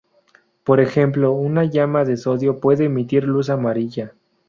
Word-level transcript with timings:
Por 0.63 0.79
ejemplo 0.79 1.31
un 1.33 1.61
llama 1.69 2.05
de 2.05 2.17
sodio 2.17 2.59
puede 2.59 2.85
emitir 2.85 3.23
luz 3.23 3.51
amarilla. 3.51 4.13